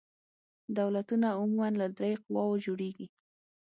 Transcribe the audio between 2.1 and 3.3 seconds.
قواوو جوړیږي.